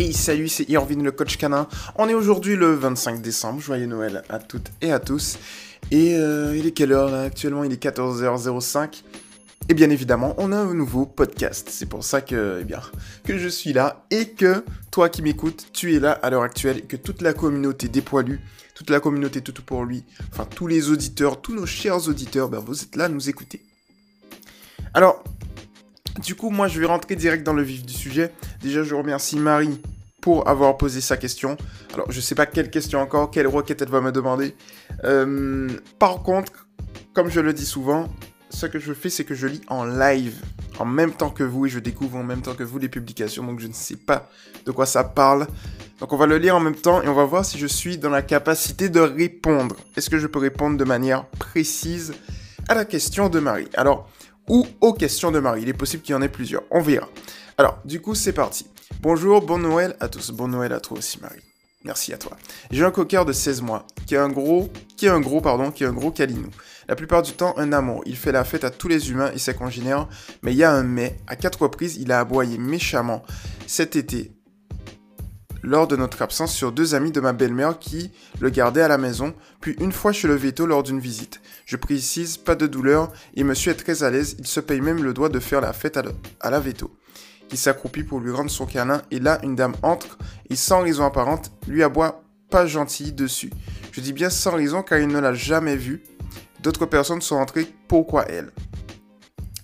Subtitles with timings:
[0.00, 1.66] Hey salut, c'est Irvine le coach canin.
[1.96, 3.60] On est aujourd'hui le 25 décembre.
[3.60, 5.40] Joyeux Noël à toutes et à tous.
[5.90, 7.64] Et euh, il est quelle heure là Actuellement?
[7.64, 9.02] Il est 14h05.
[9.68, 11.68] Et bien évidemment, on a un nouveau podcast.
[11.72, 12.80] C'est pour ça que, eh bien,
[13.24, 16.86] que je suis là et que toi qui m'écoutes, tu es là à l'heure actuelle
[16.86, 18.38] que toute la communauté des poilus,
[18.76, 22.60] toute la communauté tout pour lui, enfin tous les auditeurs, tous nos chers auditeurs, ben,
[22.60, 23.62] vous êtes là à nous écouter.
[24.94, 25.24] Alors,
[26.18, 28.32] du coup, moi, je vais rentrer direct dans le vif du sujet.
[28.62, 29.80] Déjà, je remercie Marie
[30.20, 31.56] pour avoir posé sa question.
[31.94, 34.54] Alors, je sais pas quelle question encore, quelle requête elle va me demander.
[35.04, 36.66] Euh, par contre,
[37.14, 38.08] comme je le dis souvent,
[38.50, 40.42] ce que je fais, c'est que je lis en live,
[40.78, 43.44] en même temps que vous, et je découvre en même temps que vous les publications,
[43.44, 44.28] donc je ne sais pas
[44.64, 45.46] de quoi ça parle.
[46.00, 47.98] Donc on va le lire en même temps et on va voir si je suis
[47.98, 49.76] dans la capacité de répondre.
[49.96, 52.14] Est-ce que je peux répondre de manière précise
[52.68, 53.68] à la question de Marie?
[53.74, 54.08] Alors,
[54.48, 55.62] ou aux questions de Marie.
[55.62, 56.62] Il est possible qu'il y en ait plusieurs.
[56.70, 57.08] On verra.
[57.56, 58.66] Alors, du coup, c'est parti.
[59.00, 60.30] Bonjour, bon Noël à tous.
[60.30, 61.40] Bon Noël à toi aussi, Marie.
[61.84, 62.36] Merci à toi.
[62.70, 65.70] J'ai un coqueur de 16 mois, qui est un gros, qui est un gros, pardon,
[65.70, 66.50] qui est un gros calinou.
[66.88, 68.02] La plupart du temps, un amour.
[68.06, 70.08] Il fait la fête à tous les humains et ses congénères,
[70.42, 71.16] mais il y a un mais.
[71.26, 73.22] À quatre reprises, il a aboyé méchamment
[73.66, 74.32] cet été,
[75.62, 78.98] lors de notre absence sur deux amis de ma belle-mère qui le gardaient à la
[78.98, 81.40] maison, puis une fois chez le veto lors d'une visite.
[81.66, 85.02] Je précise, pas de douleur, et monsieur est très à l'aise, il se paye même
[85.02, 86.90] le droit de faire la fête à, la veto.
[87.50, 90.18] Il s'accroupit pour lui rendre son câlin, et là, une dame entre,
[90.50, 93.50] et sans raison apparente, lui aboie pas gentil dessus.
[93.92, 96.02] Je dis bien sans raison car il ne l'a jamais vu.
[96.62, 98.50] D'autres personnes sont entrées, pourquoi elle?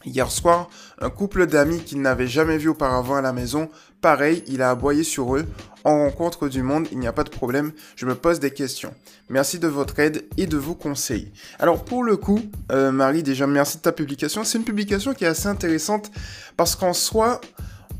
[0.06, 0.68] Hier soir,
[1.00, 3.70] un couple d'amis qu'il n'avait jamais vu auparavant à la maison,
[4.02, 5.46] pareil, il a aboyé sur eux.
[5.84, 8.94] On rencontre du monde, il n'y a pas de problème, je me pose des questions.
[9.30, 11.32] Merci de votre aide et de vos conseils.
[11.58, 14.44] Alors pour le coup, euh, Marie, déjà merci de ta publication.
[14.44, 16.10] C'est une publication qui est assez intéressante
[16.56, 17.40] parce qu'en soi,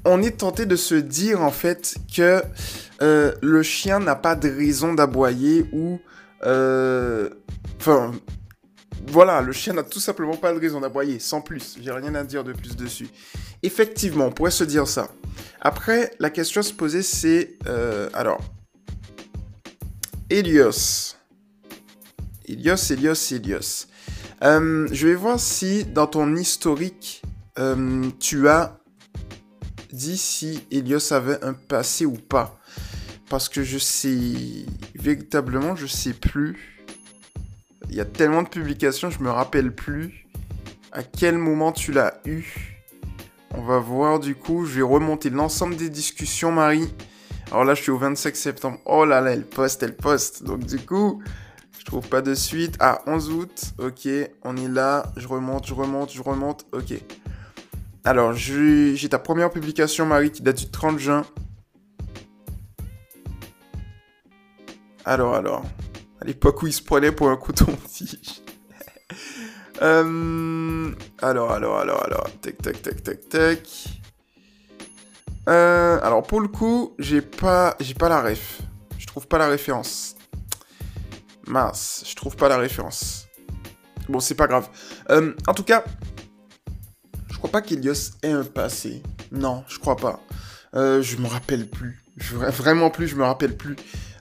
[0.05, 2.42] on est tenté de se dire en fait que
[3.02, 5.98] euh, le chien n'a pas de raison d'aboyer ou...
[6.45, 7.30] Euh,
[7.79, 8.12] enfin,
[9.06, 11.77] voilà, le chien n'a tout simplement pas de raison d'aboyer, sans plus.
[11.80, 13.08] J'ai rien à dire de plus dessus.
[13.62, 15.08] Effectivement, on pourrait se dire ça.
[15.60, 17.56] Après, la question à se poser, c'est...
[17.66, 18.40] Euh, alors...
[20.30, 21.16] Elios.
[22.46, 23.86] Elios, Elios, Elios.
[24.42, 27.22] Je vais voir si dans ton historique,
[27.58, 28.80] euh, tu as
[29.92, 32.58] dit si Elios avait un passé ou pas.
[33.28, 34.66] Parce que je sais...
[34.94, 36.73] Véritablement, je sais plus
[37.94, 40.27] il y a tellement de publications, je me rappelle plus
[40.90, 42.82] à quel moment tu l'as eu.
[43.52, 46.92] On va voir du coup, je vais remonter l'ensemble des discussions, Marie.
[47.52, 48.78] Alors là, je suis au 25 septembre.
[48.84, 50.42] Oh là là, elle poste, elle poste.
[50.42, 51.22] Donc du coup,
[51.78, 52.74] je trouve pas de suite.
[52.80, 53.62] Ah, 11 août.
[53.78, 54.08] Ok,
[54.42, 55.12] on est là.
[55.16, 56.66] Je remonte, je remonte, je remonte.
[56.72, 56.94] Ok.
[58.02, 61.24] Alors, j'ai ta première publication, Marie, qui date du 30 juin.
[65.05, 65.64] Alors, alors
[66.24, 68.42] l'époque où il se prenait pour un coton-tige.
[69.83, 70.90] euh,
[71.20, 73.68] alors, alors, alors, alors, tac, tac, tac, tac, tac.
[75.46, 78.62] Euh, alors pour le coup, j'ai pas, pas la ref.
[78.98, 80.17] Je trouve pas la référence.
[81.46, 83.27] Mince, je trouve pas la référence.
[84.08, 84.68] Bon, c'est pas grave.
[85.11, 85.85] Euh, en tout cas,
[87.30, 89.02] je crois pas qu'Elios ait un passé.
[89.30, 90.20] Non, je crois pas.
[90.73, 92.02] Je me rappelle plus.
[92.17, 93.77] Vraiment plus, je me rappelle plus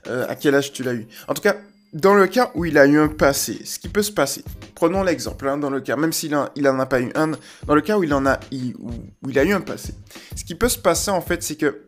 [0.06, 1.08] à quel âge tu l'as eu.
[1.26, 1.56] En tout cas,
[1.94, 4.44] dans le cas où il a eu un passé, ce qui peut se passer,
[4.74, 7.32] prenons l'exemple, hein, dans le cas, même s'il n'en il en a pas eu un,
[7.66, 9.94] dans le cas où il en a, a eu un passé,
[10.34, 11.82] ce qui peut se passer en fait, c'est que,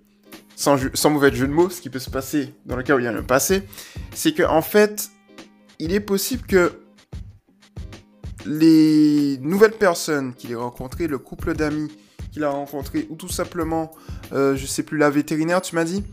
[0.55, 0.79] sans,
[1.11, 3.09] mauvais jeu de mots, ce qui peut se passer dans le cas où il y
[3.09, 3.65] a un passé,
[4.15, 5.11] c'est que en fait,
[5.81, 6.73] il est possible que
[8.47, 11.91] les nouvelles personnes qu'il ait rencontrées, le couple d'amis
[12.31, 13.91] qu'il a rencontré, ou tout simplement,
[14.33, 16.05] euh, je sais plus, la vétérinaire, tu m'as dit,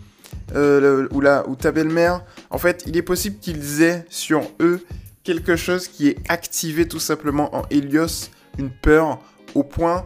[0.56, 4.86] euh, ou, la, ou ta belle-mère, en fait, il est possible qu'ils aient sur eux
[5.24, 9.20] quelque chose qui est activé tout simplement en Helios, une peur
[9.56, 10.06] au point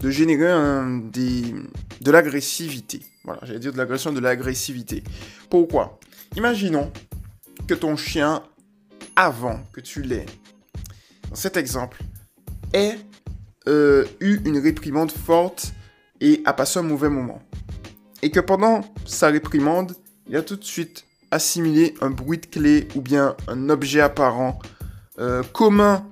[0.00, 3.02] de générer de l'agressivité.
[3.24, 5.02] Voilà, j'allais dire de l'agression, de l'agressivité.
[5.50, 5.98] Pourquoi?
[6.36, 6.90] Imaginons
[7.66, 8.42] que ton chien,
[9.16, 10.26] avant que tu l'aies,
[11.30, 12.02] dans cet exemple,
[12.72, 12.96] ait
[13.68, 15.72] euh, eu une réprimande forte
[16.20, 17.40] et a passé un mauvais moment
[18.24, 19.94] et que pendant sa réprimande,
[20.28, 24.58] il a tout de suite assimilé un bruit de clé ou bien un objet apparent
[25.18, 26.08] euh, commun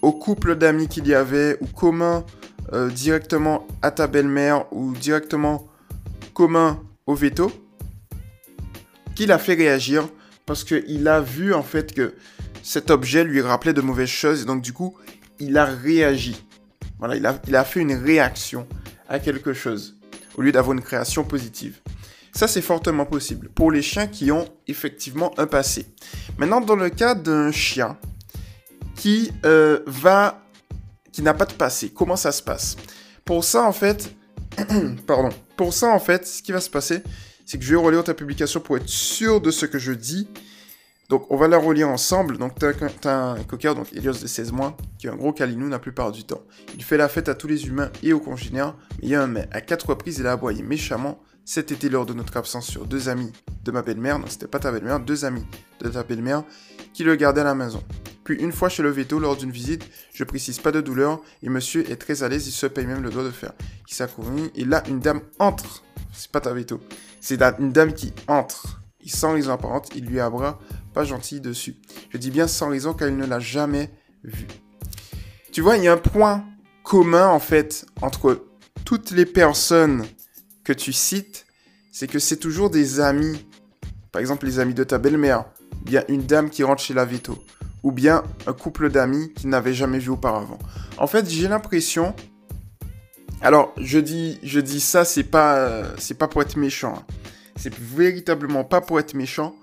[0.00, 2.24] au couple d'amis qu'il y avait ou commun
[2.72, 5.68] euh, directement à ta belle-mère ou directement
[6.32, 7.52] commun au veto,
[9.14, 10.08] qu'il a fait réagir
[10.46, 12.14] parce qu'il a vu en fait que
[12.62, 14.96] cet objet lui rappelait de mauvaises choses et donc du coup
[15.38, 16.42] il a réagi.
[16.98, 18.66] Voilà, il a fait une réaction
[19.10, 19.93] à quelque chose
[20.36, 21.80] au lieu d'avoir une création positive.
[22.32, 25.86] Ça, c'est fortement possible pour les chiens qui ont effectivement un passé.
[26.36, 27.96] Maintenant, dans le cas d'un chien
[28.96, 30.42] qui euh, va,
[31.12, 32.76] qui n'a pas de passé, comment ça se passe?
[33.24, 34.12] Pour ça, en fait,
[35.06, 35.30] pardon.
[35.56, 37.02] Pour ça, en fait, ce qui va se passer,
[37.46, 40.28] c'est que je vais relire ta publication pour être sûr de ce que je dis.
[41.08, 42.38] Donc, on va la relire ensemble.
[42.38, 45.68] Donc, tu as, un cocker, donc Elios de 16 mois, qui est un gros calinou
[45.68, 46.42] la plupart du temps.
[46.74, 49.22] Il fait la fête à tous les humains et aux congénères, mais il y a
[49.22, 49.46] un mais.
[49.52, 53.08] À quatre reprises, il a aboyé méchamment cet été lors de notre absence sur deux
[53.08, 53.30] amis
[53.64, 55.44] de ma belle-mère, non, c'était pas ta belle-mère, deux amis
[55.80, 56.42] de ta belle-mère,
[56.94, 57.82] qui le gardaient à la maison.
[58.24, 59.84] Puis une fois chez le veto, lors d'une visite,
[60.14, 63.02] je précise pas de douleur, et monsieur est très à l'aise, il se paye même
[63.02, 63.52] le droit de faire.
[63.88, 65.84] Il s'accourut, et là, une dame entre.
[66.12, 66.80] C'est pas ta veto.
[67.20, 68.80] C'est une dame qui entre.
[69.00, 70.58] Il sent raison apparente, il lui abra
[70.94, 71.76] pas gentil dessus.
[72.10, 73.90] Je dis bien sans raison car il ne l'a jamais
[74.22, 74.46] vu.
[75.52, 76.44] Tu vois, il y a un point
[76.82, 78.46] commun en fait entre
[78.84, 80.04] toutes les personnes
[80.62, 81.46] que tu cites,
[81.92, 83.44] c'est que c'est toujours des amis.
[84.12, 85.44] Par exemple, les amis de ta belle-mère,
[85.82, 87.42] bien une dame qui rentre chez la veto,
[87.82, 90.58] ou bien un couple d'amis qui n'avait jamais vu auparavant.
[90.96, 92.14] En fait, j'ai l'impression.
[93.42, 96.94] Alors, je dis, je dis ça, c'est pas, c'est pas pour être méchant.
[96.96, 97.14] Hein.
[97.56, 99.54] C'est véritablement pas pour être méchant.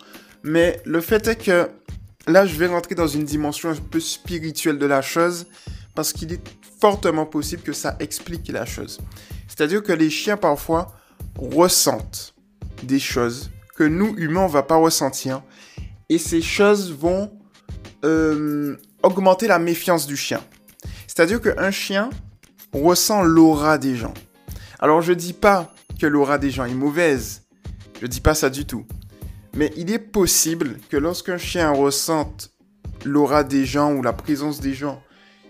[0.43, 1.69] Mais le fait est que
[2.27, 5.47] là, je vais rentrer dans une dimension un peu spirituelle de la chose
[5.95, 6.41] parce qu'il est
[6.79, 8.99] fortement possible que ça explique la chose.
[9.47, 10.95] C'est-à-dire que les chiens, parfois,
[11.37, 12.33] ressentent
[12.83, 15.43] des choses que nous, humains, on va pas ressentir.
[16.09, 17.31] Et ces choses vont
[18.03, 20.41] euh, augmenter la méfiance du chien.
[21.07, 22.09] C'est-à-dire qu'un chien
[22.73, 24.13] ressent l'aura des gens.
[24.79, 27.43] Alors, je dis pas que l'aura des gens est mauvaise.
[28.01, 28.85] Je dis pas ça du tout.
[29.55, 32.51] Mais il est possible que lorsqu'un chien ressente
[33.05, 35.01] l'aura des gens ou la présence des gens,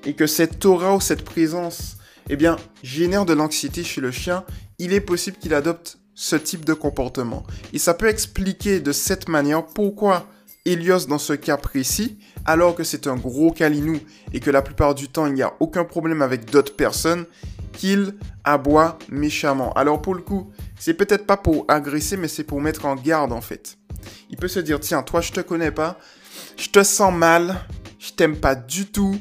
[0.05, 1.97] et que cette aura ou cette présence,
[2.29, 4.43] eh bien, génère de l'anxiété chez le chien,
[4.79, 7.43] il est possible qu'il adopte ce type de comportement.
[7.73, 10.27] Et ça peut expliquer de cette manière pourquoi
[10.65, 13.99] Elios, dans ce cas précis, alors que c'est un gros calinou
[14.33, 17.25] et que la plupart du temps il n'y a aucun problème avec d'autres personnes,
[17.73, 19.73] qu'il aboie méchamment.
[19.73, 23.31] Alors pour le coup, c'est peut-être pas pour agresser, mais c'est pour mettre en garde
[23.31, 23.77] en fait.
[24.29, 25.99] Il peut se dire, tiens, toi je te connais pas,
[26.57, 27.65] je te sens mal,
[27.99, 29.15] je t'aime pas du tout,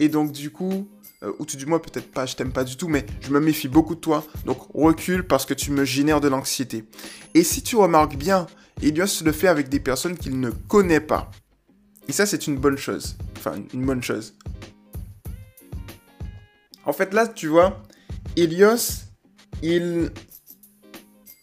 [0.00, 0.88] et donc du coup,
[1.22, 3.40] euh, ou tout du moins peut-être pas, je t'aime pas du tout, mais je me
[3.40, 6.84] méfie beaucoup de toi, donc recule parce que tu me génères de l'anxiété.
[7.34, 8.46] Et si tu remarques bien,
[8.82, 11.30] Elios le fait avec des personnes qu'il ne connaît pas.
[12.08, 13.16] Et ça, c'est une bonne chose.
[13.36, 14.34] Enfin, une bonne chose.
[16.84, 17.82] En fait, là, tu vois,
[18.36, 19.04] Elios,
[19.62, 20.10] il.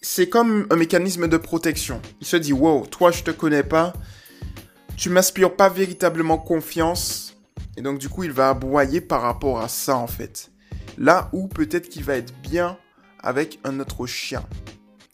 [0.04, 2.02] C'est comme un mécanisme de protection.
[2.22, 3.94] Il se dit, wow, toi, je te connais pas.
[4.98, 7.38] Tu m'inspires pas véritablement confiance.
[7.78, 10.52] Et donc, du coup, il va aboyer par rapport à ça, en fait.
[10.98, 12.78] Là où peut-être qu'il va être bien
[13.22, 14.44] avec un autre chien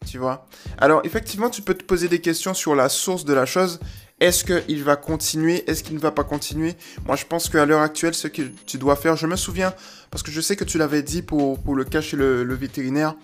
[0.08, 0.46] tu vois?
[0.78, 3.78] Alors, effectivement, tu peux te poser des questions sur la source de la chose.
[4.20, 5.68] Est-ce qu'il va continuer?
[5.70, 6.74] Est-ce qu'il ne va pas continuer?
[7.06, 9.72] Moi, je pense qu'à l'heure actuelle, ce que tu dois faire, je me souviens,
[10.10, 12.54] parce que je sais que tu l'avais dit pour, pour le cas chez le, le
[12.54, 13.14] vétérinaire,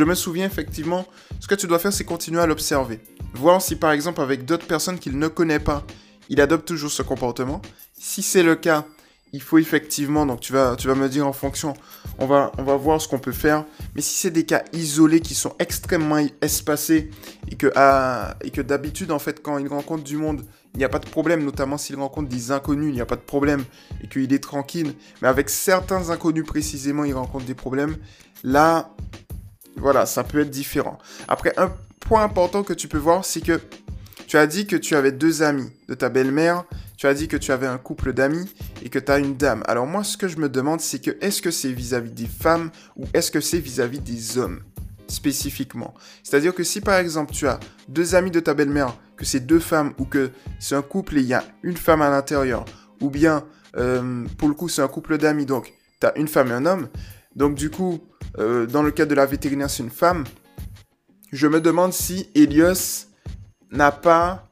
[0.00, 1.06] je me souviens effectivement,
[1.40, 3.00] ce que tu dois faire, c'est continuer à l'observer.
[3.34, 5.84] Voir si, par exemple, avec d'autres personnes qu'il ne connaît pas,
[6.30, 7.60] il adopte toujours ce comportement.
[7.98, 8.86] Si c'est le cas,
[9.34, 11.74] il faut effectivement, donc tu vas, tu vas me dire en fonction,
[12.18, 13.66] on va, voir ce qu'on peut faire.
[13.94, 17.10] Mais si c'est des cas isolés qui sont extrêmement espacés
[17.50, 20.84] et que, ah, et que d'habitude, en fait, quand il rencontre du monde, il n'y
[20.84, 23.64] a pas de problème, notamment s'il rencontre des inconnus, il n'y a pas de problème
[24.02, 24.94] et qu'il est tranquille.
[25.20, 27.98] Mais avec certains inconnus précisément, il rencontre des problèmes.
[28.42, 28.94] Là,
[29.76, 30.98] voilà, ça peut être différent.
[31.28, 33.60] Après, un point important que tu peux voir, c'est que
[34.26, 36.64] tu as dit que tu avais deux amis de ta belle-mère
[37.00, 38.46] tu as dit que tu avais un couple d'amis
[38.82, 39.62] et que tu as une dame.
[39.66, 42.70] Alors moi, ce que je me demande, c'est que est-ce que c'est vis-à-vis des femmes
[42.94, 44.60] ou est-ce que c'est vis-à-vis des hommes
[45.08, 45.94] spécifiquement?
[46.22, 47.58] C'est-à-dire que si par exemple tu as
[47.88, 51.20] deux amis de ta belle-mère, que c'est deux femmes ou que c'est un couple et
[51.22, 52.66] il y a une femme à l'intérieur,
[53.00, 53.46] ou bien
[53.78, 55.72] euh, pour le coup c'est un couple d'amis, donc
[56.02, 56.88] tu as une femme et un homme,
[57.34, 58.00] donc du coup,
[58.38, 60.24] euh, dans le cas de la vétérinaire, c'est une femme,
[61.32, 63.06] je me demande si Elios
[63.70, 64.48] n'a pas,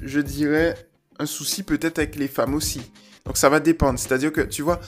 [0.00, 0.74] je dirais,
[1.18, 2.90] un souci peut-être avec les femmes aussi.
[3.24, 3.98] Donc ça va dépendre.
[3.98, 4.80] C'est-à-dire que, tu vois,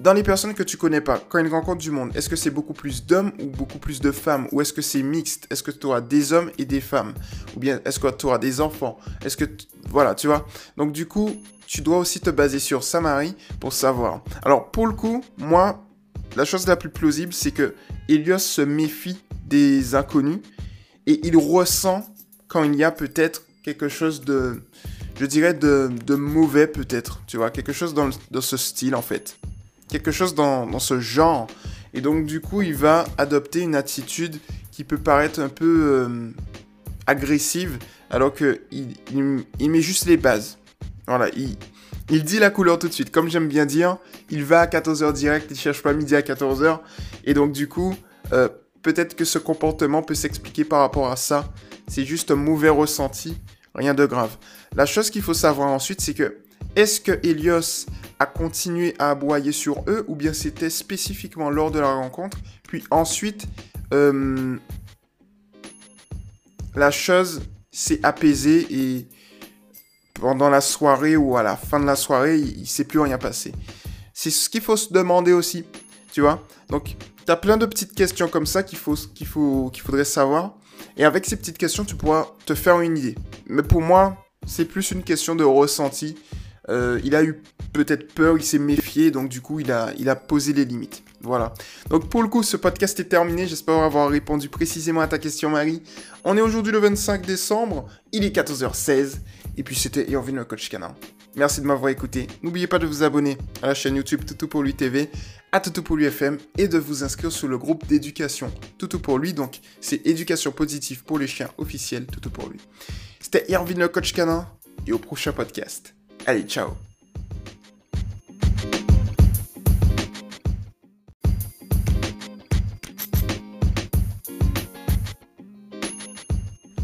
[0.00, 2.50] dans les personnes que tu connais pas, quand ils rencontrent du monde, est-ce que c'est
[2.50, 4.48] beaucoup plus d'hommes ou beaucoup plus de femmes?
[4.52, 5.46] Ou est-ce que c'est mixte?
[5.50, 7.14] Est-ce que tu auras des hommes et des femmes?
[7.56, 8.98] Ou bien est-ce que tu auras des enfants?
[9.24, 9.44] Est-ce que...
[9.88, 10.46] Voilà, tu vois.
[10.76, 11.30] Donc du coup,
[11.66, 14.22] tu dois aussi te baser sur Samari pour savoir.
[14.44, 15.84] Alors pour le coup, moi,
[16.36, 17.74] la chose la plus plausible, c'est que
[18.08, 20.38] Elios se méfie des inconnus
[21.06, 22.06] et il ressent
[22.48, 24.62] quand il y a peut-être quelque chose de
[25.18, 29.02] je dirais, de, de mauvais peut-être, tu vois, quelque chose dans, dans, ce style en
[29.02, 29.36] fait,
[29.88, 31.46] quelque chose dans, dans, ce genre.
[31.94, 34.38] Et donc du coup, il va adopter une attitude
[34.70, 36.30] qui peut paraître un peu, euh,
[37.06, 37.78] agressive,
[38.10, 38.58] alors qu'il
[39.12, 40.58] il, met juste les bases.
[41.06, 41.56] Voilà, il,
[42.12, 43.10] il dit la couleur tout de suite.
[43.10, 43.96] Comme j'aime bien dire,
[44.30, 46.80] il va à 14h direct, il cherche pas midi à 14h.
[47.24, 47.96] Et donc du coup,
[48.34, 48.50] euh,
[48.82, 51.50] peut-être que ce comportement peut s'expliquer par rapport à ça.
[51.88, 53.38] C'est juste un mauvais ressenti,
[53.74, 54.36] rien de grave.
[54.76, 56.36] La chose qu'il faut savoir ensuite, c'est que
[56.76, 57.86] est-ce que Helios
[58.18, 62.36] a continué à aboyer sur eux ou bien c'était spécifiquement lors de la rencontre?
[62.68, 63.46] Puis ensuite,
[63.94, 64.56] euh,
[66.74, 67.40] la chose
[67.70, 69.08] s'est apaisée et
[70.22, 73.18] pendant la soirée ou à la fin de la soirée, il ne s'est plus rien
[73.18, 73.52] passé.
[74.14, 75.64] C'est ce qu'il faut se demander aussi,
[76.12, 76.46] tu vois.
[76.68, 76.94] Donc,
[77.26, 80.54] tu as plein de petites questions comme ça qu'il faut, qu'il faut, qu'il faudrait savoir.
[80.96, 83.16] Et avec ces petites questions, tu pourras te faire une idée.
[83.48, 86.14] Mais pour moi, c'est plus une question de ressenti.
[86.68, 90.08] Euh, il a eu peut-être peur, il s'est méfié, donc du coup, il a, il
[90.08, 91.02] a posé les limites.
[91.22, 91.52] Voilà.
[91.90, 93.48] Donc pour le coup, ce podcast est terminé.
[93.48, 95.82] J'espère avoir répondu précisément à ta question, Marie.
[96.22, 97.88] On est aujourd'hui le 25 décembre.
[98.12, 99.18] Il est 14h16.
[99.56, 100.94] Et puis c'était Irvin le coach canin.
[101.34, 102.26] Merci de m'avoir écouté.
[102.42, 105.10] N'oubliez pas de vous abonner à la chaîne YouTube Toutou pour lui TV,
[105.50, 109.18] à Toutou pour lui FM et de vous inscrire sur le groupe d'éducation Toutou pour
[109.18, 109.32] lui.
[109.32, 112.60] Donc c'est éducation positive pour les chiens officiels Toutou pour lui.
[113.20, 114.48] C'était Irvin le coach canin
[114.86, 115.94] et au prochain podcast.
[116.26, 116.91] Allez, ciao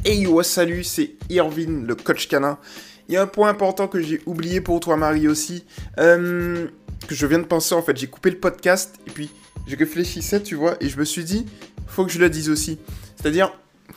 [0.08, 2.58] Hey yo, salut, c'est Irvin, le coach canin.
[3.08, 5.66] Il y a un point important que j'ai oublié pour toi, Marie, aussi.
[5.98, 6.66] Euh,
[7.06, 7.94] que je viens de penser, en fait.
[7.94, 9.28] J'ai coupé le podcast et puis
[9.66, 11.44] je réfléchissais, tu vois, et je me suis dit,
[11.86, 12.78] faut que je le dise aussi.
[13.16, 13.52] C'est-à-dire,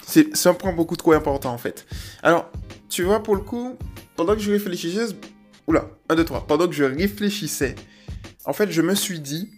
[0.05, 1.87] c'est un point beaucoup trop important, en fait.
[2.23, 2.51] Alors,
[2.89, 3.77] tu vois, pour le coup,
[4.17, 5.15] pendant que je réfléchissais.
[5.65, 6.45] Oula, 1, 2, 3.
[6.45, 7.73] Pendant que je réfléchissais,
[8.43, 9.49] en fait, je me suis dit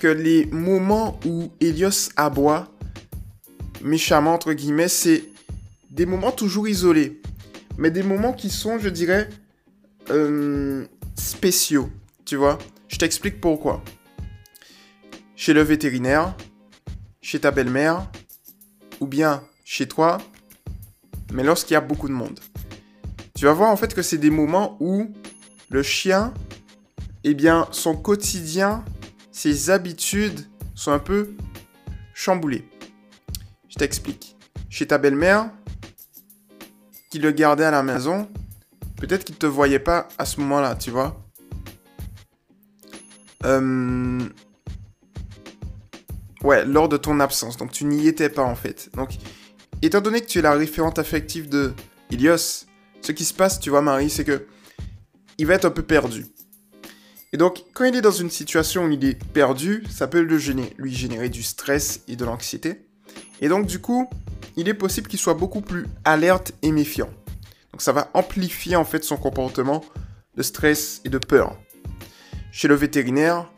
[0.00, 2.66] que les moments où Helios aboie
[3.80, 5.22] méchamment, entre guillemets, c'est
[5.90, 7.20] des moments toujours isolés,
[7.76, 9.28] mais des moments qui sont, je dirais,
[10.10, 11.90] euh, spéciaux,
[12.24, 12.58] tu vois.
[12.88, 13.82] Je t'explique pourquoi.
[15.36, 16.36] Chez le vétérinaire,
[17.20, 18.10] chez ta belle-mère,
[19.00, 20.18] ou bien chez toi,
[21.32, 22.40] mais lorsqu'il y a beaucoup de monde.
[23.34, 25.12] Tu vas voir en fait que c'est des moments où
[25.70, 26.34] le chien,
[27.22, 28.84] eh bien, son quotidien,
[29.30, 31.34] ses habitudes sont un peu
[32.14, 32.66] chamboulées.
[33.68, 34.36] Je t'explique.
[34.70, 35.50] Chez ta belle-mère,
[37.10, 38.28] qui le gardait à la maison,
[38.96, 41.20] peut-être qu'il ne te voyait pas à ce moment-là, tu vois.
[43.44, 44.18] Euh,
[46.42, 47.56] ouais, lors de ton absence.
[47.56, 48.90] Donc tu n'y étais pas en fait.
[48.94, 49.10] Donc,
[49.82, 51.72] étant donné que tu es la référente affective de
[52.10, 52.66] Ilios,
[53.00, 54.46] ce qui se passe, tu vois, Marie, c'est que
[55.38, 56.26] il va être un peu perdu.
[57.32, 60.94] Et donc, quand il est dans une situation où il est perdu, ça peut lui
[60.94, 62.86] générer du stress et de l'anxiété.
[63.40, 64.08] Et donc, du coup,
[64.58, 67.08] il est possible qu'il soit beaucoup plus alerte et méfiant.
[67.70, 69.84] Donc ça va amplifier en fait son comportement
[70.36, 71.56] de stress et de peur.
[72.50, 73.48] Chez le vétérinaire,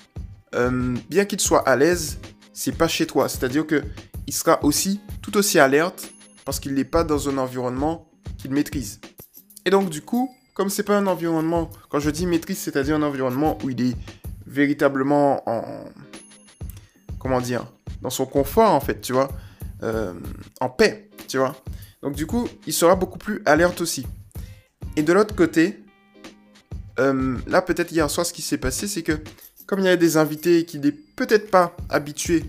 [0.54, 2.18] euh, bien qu'il soit à l'aise,
[2.52, 3.30] c'est pas chez toi.
[3.30, 3.82] C'est-à-dire que
[4.26, 6.12] il sera aussi tout aussi alerte
[6.44, 9.00] parce qu'il n'est pas dans un environnement qu'il maîtrise.
[9.64, 13.02] Et donc du coup, comme c'est pas un environnement, quand je dis maîtrise, c'est-à-dire un
[13.02, 13.96] environnement où il est
[14.46, 15.84] véritablement en
[17.18, 17.64] comment dire,
[18.02, 19.30] dans son confort en fait, tu vois.
[19.82, 20.12] Euh,
[20.60, 21.56] en paix, tu vois.
[22.02, 24.06] Donc du coup, il sera beaucoup plus alerte aussi.
[24.96, 25.82] Et de l'autre côté,
[26.98, 29.18] euh, là peut-être hier soir, ce qui s'est passé, c'est que
[29.66, 32.44] comme il y avait des invités qui n'est peut-être pas habitués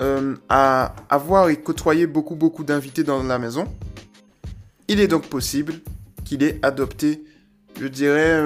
[0.00, 3.66] euh, à avoir et côtoyer beaucoup beaucoup d'invités dans la maison,
[4.86, 5.74] il est donc possible
[6.24, 7.24] qu'il ait adopté,
[7.80, 8.40] je dirais,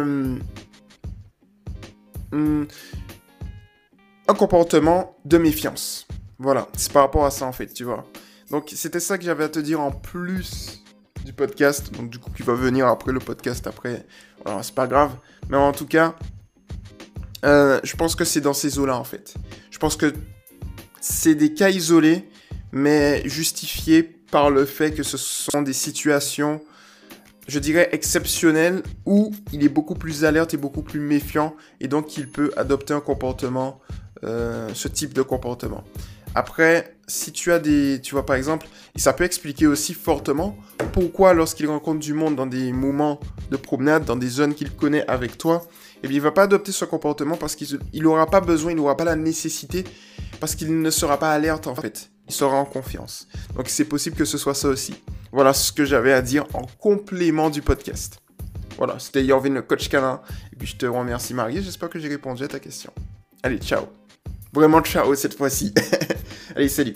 [2.32, 2.66] un
[4.34, 6.06] comportement de méfiance.
[6.38, 8.04] Voilà, c'est par rapport à ça en fait, tu vois.
[8.50, 10.82] Donc c'était ça que j'avais à te dire en plus
[11.24, 14.06] du podcast, donc du coup qui va venir après le podcast après.
[14.62, 15.12] C'est pas grave,
[15.50, 16.14] mais en tout cas,
[17.44, 19.34] euh, je pense que c'est dans ces eaux-là en fait.
[19.70, 20.14] Je pense que
[21.00, 22.28] c'est des cas isolés,
[22.72, 26.60] mais justifiés par le fait que ce sont des situations,
[27.46, 32.16] je dirais, exceptionnelles où il est beaucoup plus alerte et beaucoup plus méfiant, et donc
[32.16, 33.80] il peut adopter un comportement,
[34.24, 35.84] euh, ce type de comportement.
[36.34, 40.56] Après, si tu as des, tu vois par exemple, et ça peut expliquer aussi fortement
[40.92, 43.18] pourquoi lorsqu'il rencontre du monde dans des moments
[43.50, 45.66] de promenade, dans des zones qu'il connaît avec toi,
[46.02, 48.96] eh bien il va pas adopter ce comportement parce qu'il n'aura pas besoin, il n'aura
[48.96, 49.84] pas la nécessité,
[50.40, 52.10] parce qu'il ne sera pas alerte en fait.
[52.28, 53.26] Il sera en confiance.
[53.56, 54.94] Donc c'est possible que ce soit ça aussi.
[55.32, 58.20] Voilà ce que j'avais à dire en complément du podcast.
[58.76, 60.20] Voilà, c'était Yorvin le coach canin.
[60.52, 62.92] Et puis je te remercie Marie, j'espère que j'ai répondu à ta question.
[63.42, 63.86] Allez, ciao.
[64.52, 65.72] Vraiment ciao cette fois-ci.
[66.56, 66.94] Allez, salut